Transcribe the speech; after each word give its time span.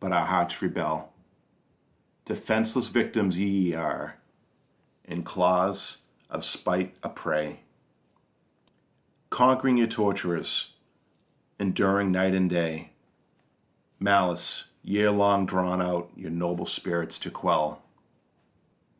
but 0.00 0.10
our 0.10 0.26
hearts 0.26 0.60
rebel: 0.60 1.12
Defenceless 2.24 2.88
victims 2.88 3.38
ye 3.38 3.76
are, 3.76 4.16
in 5.04 5.22
claws 5.22 5.98
of 6.28 6.44
spite 6.44 6.96
a 7.04 7.08
prey, 7.08 7.60
Conquering 9.30 9.76
your 9.76 9.86
torturers, 9.86 10.72
enduring 11.60 12.10
night 12.10 12.34
and 12.34 12.50
day 12.50 12.90
Malice, 14.00 14.70
year 14.82 15.12
long 15.12 15.46
drawn 15.46 15.80
out 15.80 16.10
your 16.16 16.32
noble 16.32 16.66
spirits 16.66 17.16
to 17.20 17.30
quell. 17.30 17.80